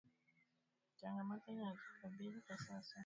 ngamoto 1.11 1.47
inayotukabili 1.51 2.37
kwa 2.45 2.57
sasa 2.67 2.99